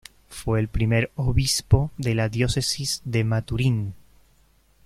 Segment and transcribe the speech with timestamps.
[0.29, 3.93] Fue el primer obispo de la Diócesis de Maturín.